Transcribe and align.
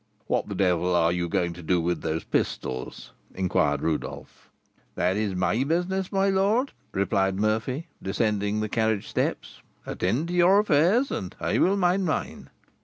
"What 0.25 0.49
the 0.49 0.55
devil 0.55 0.95
are 0.95 1.11
you 1.11 1.29
going 1.29 1.53
to 1.53 1.61
do 1.61 1.79
with 1.79 2.01
those 2.01 2.23
pistols?" 2.23 3.11
inquired 3.35 3.83
Rodolph. 3.83 4.49
"That 4.95 5.15
is 5.15 5.35
my 5.35 5.63
business, 5.63 6.11
my 6.11 6.27
lord," 6.31 6.71
replied 6.91 7.35
Murphy, 7.39 7.87
descending 8.01 8.61
the 8.61 8.67
carriage 8.67 9.07
steps; 9.07 9.61
"attend 9.85 10.29
to 10.29 10.33
your 10.33 10.61
affairs, 10.61 11.11
and 11.11 11.35
I 11.39 11.59
will 11.59 11.77
mind 11.77 12.05
mine." 12.05 12.49